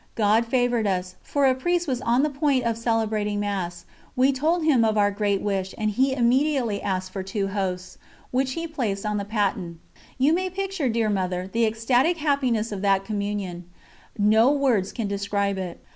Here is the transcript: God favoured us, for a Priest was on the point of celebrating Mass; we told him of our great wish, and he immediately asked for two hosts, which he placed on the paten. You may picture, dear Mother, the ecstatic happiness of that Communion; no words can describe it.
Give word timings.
God 0.15 0.47
favoured 0.47 0.87
us, 0.87 1.15
for 1.21 1.45
a 1.45 1.53
Priest 1.53 1.87
was 1.87 2.01
on 2.01 2.23
the 2.23 2.29
point 2.31 2.63
of 2.63 2.75
celebrating 2.75 3.39
Mass; 3.39 3.85
we 4.15 4.31
told 4.31 4.63
him 4.63 4.83
of 4.83 4.97
our 4.97 5.11
great 5.11 5.43
wish, 5.43 5.75
and 5.77 5.91
he 5.91 6.13
immediately 6.13 6.81
asked 6.81 7.11
for 7.11 7.21
two 7.21 7.49
hosts, 7.49 7.99
which 8.31 8.53
he 8.53 8.65
placed 8.65 9.05
on 9.05 9.17
the 9.17 9.25
paten. 9.25 9.75
You 10.17 10.33
may 10.33 10.49
picture, 10.49 10.89
dear 10.89 11.11
Mother, 11.11 11.47
the 11.53 11.67
ecstatic 11.67 12.17
happiness 12.17 12.71
of 12.71 12.81
that 12.81 13.05
Communion; 13.05 13.69
no 14.17 14.51
words 14.51 14.91
can 14.91 15.07
describe 15.07 15.59
it. 15.59 15.79